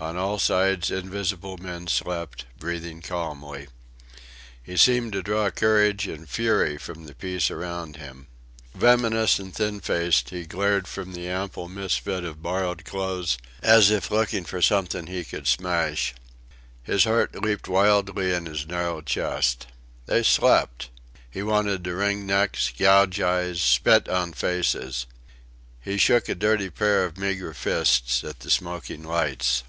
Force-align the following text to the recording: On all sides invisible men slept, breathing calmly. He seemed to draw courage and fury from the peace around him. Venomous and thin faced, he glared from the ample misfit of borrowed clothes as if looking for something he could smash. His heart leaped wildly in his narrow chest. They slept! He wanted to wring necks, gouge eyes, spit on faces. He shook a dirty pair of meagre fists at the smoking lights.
On 0.00 0.16
all 0.16 0.38
sides 0.38 0.92
invisible 0.92 1.56
men 1.58 1.88
slept, 1.88 2.44
breathing 2.56 3.02
calmly. 3.02 3.66
He 4.62 4.76
seemed 4.76 5.12
to 5.12 5.24
draw 5.24 5.50
courage 5.50 6.06
and 6.06 6.28
fury 6.28 6.78
from 6.78 7.06
the 7.06 7.16
peace 7.16 7.50
around 7.50 7.96
him. 7.96 8.28
Venomous 8.76 9.40
and 9.40 9.52
thin 9.52 9.80
faced, 9.80 10.30
he 10.30 10.46
glared 10.46 10.86
from 10.86 11.12
the 11.14 11.26
ample 11.26 11.68
misfit 11.68 12.22
of 12.24 12.40
borrowed 12.40 12.84
clothes 12.84 13.38
as 13.60 13.90
if 13.90 14.08
looking 14.08 14.44
for 14.44 14.62
something 14.62 15.08
he 15.08 15.24
could 15.24 15.48
smash. 15.48 16.14
His 16.84 17.02
heart 17.02 17.34
leaped 17.34 17.66
wildly 17.66 18.32
in 18.32 18.46
his 18.46 18.68
narrow 18.68 19.00
chest. 19.02 19.66
They 20.06 20.22
slept! 20.22 20.90
He 21.28 21.42
wanted 21.42 21.82
to 21.82 21.94
wring 21.96 22.24
necks, 22.24 22.70
gouge 22.78 23.20
eyes, 23.20 23.60
spit 23.60 24.08
on 24.08 24.32
faces. 24.32 25.06
He 25.80 25.98
shook 25.98 26.28
a 26.28 26.36
dirty 26.36 26.70
pair 26.70 27.04
of 27.04 27.18
meagre 27.18 27.52
fists 27.54 28.22
at 28.22 28.38
the 28.38 28.50
smoking 28.52 29.02
lights. 29.02 29.64